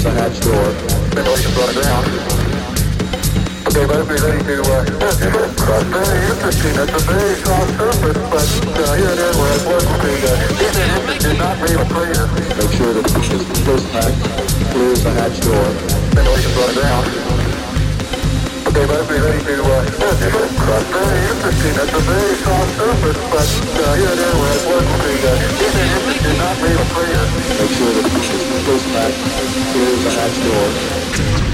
[0.00, 0.64] close the hatch door.
[1.12, 2.04] Ventilation brought down.
[3.68, 6.72] Okay, but be ready to uh, uh, very interesting.
[6.74, 8.48] It's a very soft surface, but
[8.80, 9.88] uh, here it is where it's working.
[10.24, 10.38] Uh,
[11.18, 12.26] did not leave a crater.
[12.56, 14.12] Make sure that the first pack
[14.72, 15.64] clears the hatch door.
[16.14, 17.29] Ventilation brought down.
[18.70, 19.62] They might be to
[20.94, 21.74] very interesting.
[21.74, 23.46] That's a very soft surface, but
[23.98, 25.02] here there we're at work with
[26.38, 26.78] not leave.
[27.58, 29.12] Make sure that the system goes back
[29.74, 31.49] Here is the hatch door.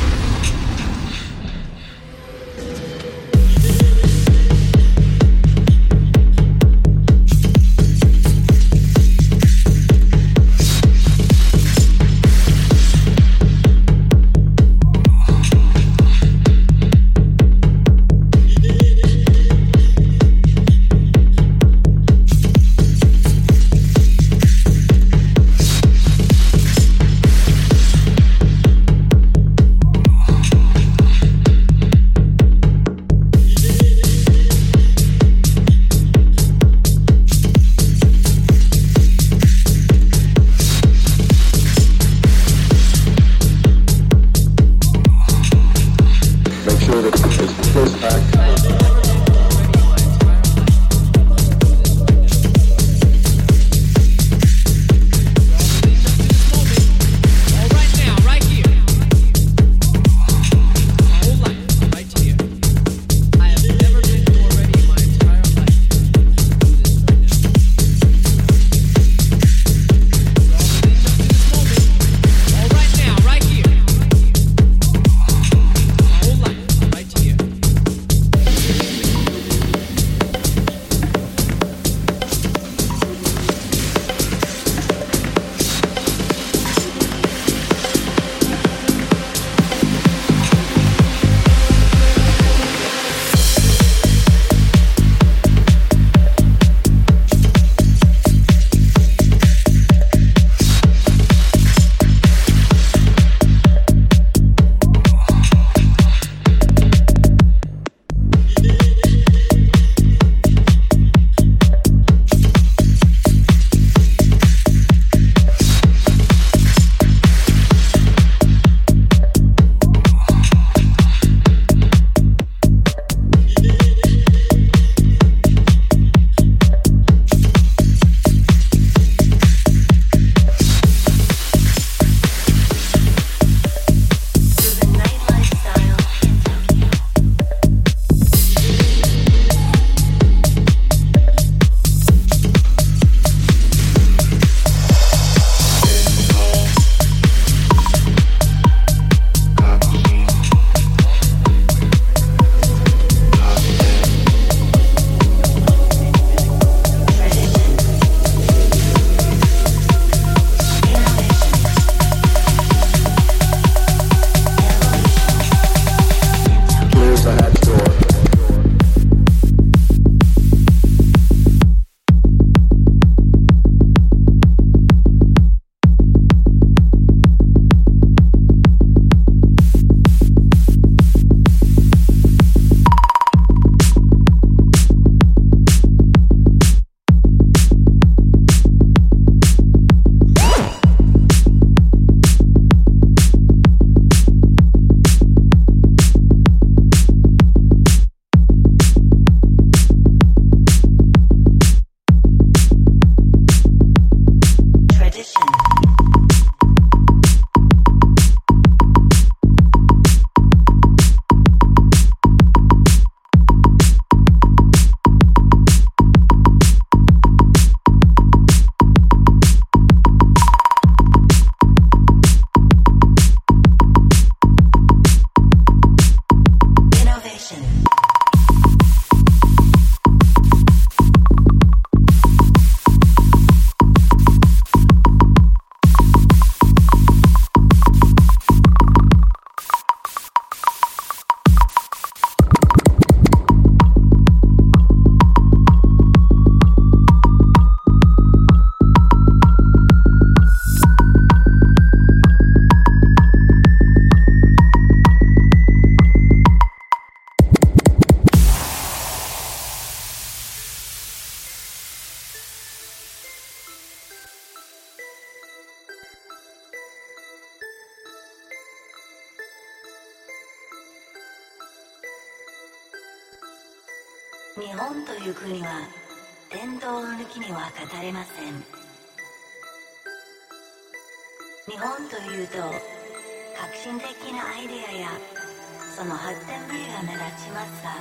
[286.96, 287.92] が目立ちますが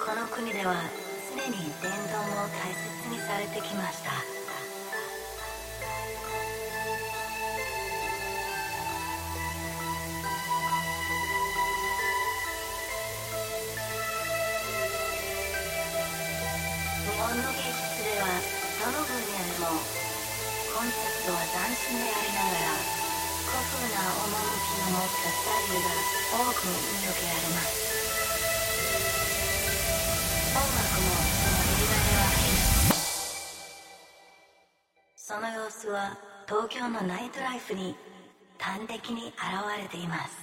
[0.00, 0.88] この国では
[1.28, 4.10] 常に伝統を大切にされてきました。
[17.04, 18.24] 日本の芸術では
[18.80, 19.68] どの分野でも
[20.72, 22.56] コンセプトは斬新でありなが
[22.86, 22.91] ら
[23.72, 25.88] 風な趣の持ったスタイルが
[26.30, 27.88] 多く見受けられます
[30.54, 31.08] 音楽も
[31.40, 32.28] その映画では
[35.16, 37.96] その様子は東京のナイトライフに
[38.58, 39.38] 端的に現
[39.80, 40.41] れています。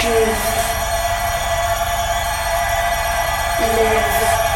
[0.00, 0.50] Give.
[3.60, 4.49] Live.